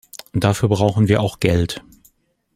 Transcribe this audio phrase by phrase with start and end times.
[0.33, 1.83] Dafür brauchen wir auch Geld.